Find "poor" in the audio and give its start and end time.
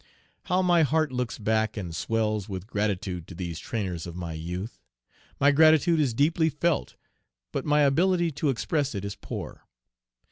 9.15-9.67